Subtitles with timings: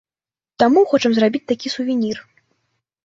[0.63, 2.17] Таму хочам зрабіць такі сувенір.